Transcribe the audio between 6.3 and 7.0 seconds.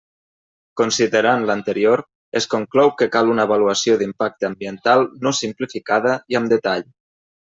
i amb detall.